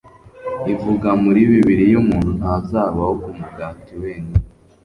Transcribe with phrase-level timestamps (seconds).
[0.73, 4.45] ivuga muri bibiliya, umuntu ntazabaho ku mugati wenyine